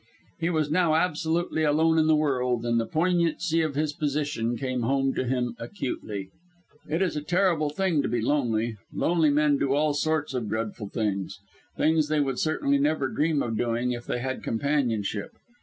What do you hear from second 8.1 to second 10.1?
lonely. Lonely men do all